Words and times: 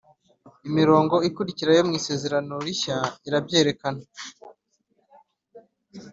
Imirongo 0.67 1.15
ikurikira 1.29 1.71
yo 1.77 1.83
mu 1.87 1.93
Isezerano 1.99 2.53
Rishya 2.65 2.97
irabyerekena: 3.27 4.03